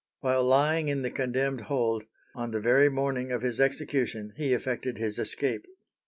[0.21, 4.97] While lying in the condemned hold, on the very morning of his execution he effected
[4.97, 5.67] his escape.